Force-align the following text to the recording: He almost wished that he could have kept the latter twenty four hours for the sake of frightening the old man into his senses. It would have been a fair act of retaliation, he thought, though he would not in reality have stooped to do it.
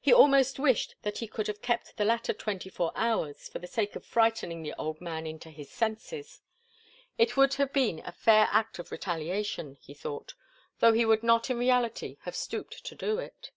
He 0.00 0.12
almost 0.14 0.60
wished 0.60 0.94
that 1.02 1.18
he 1.18 1.26
could 1.26 1.48
have 1.48 1.60
kept 1.60 1.96
the 1.96 2.04
latter 2.04 2.32
twenty 2.32 2.70
four 2.70 2.92
hours 2.94 3.48
for 3.48 3.58
the 3.58 3.66
sake 3.66 3.96
of 3.96 4.06
frightening 4.06 4.62
the 4.62 4.76
old 4.78 5.00
man 5.00 5.26
into 5.26 5.50
his 5.50 5.72
senses. 5.72 6.40
It 7.18 7.36
would 7.36 7.54
have 7.54 7.72
been 7.72 8.00
a 8.04 8.12
fair 8.12 8.46
act 8.52 8.78
of 8.78 8.92
retaliation, 8.92 9.74
he 9.80 9.92
thought, 9.92 10.34
though 10.78 10.92
he 10.92 11.04
would 11.04 11.24
not 11.24 11.50
in 11.50 11.58
reality 11.58 12.16
have 12.20 12.36
stooped 12.36 12.84
to 12.86 12.94
do 12.94 13.18
it. 13.18 13.50